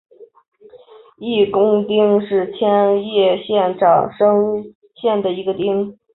[1.19, 5.95] 一宫町是千叶县长生郡的一町。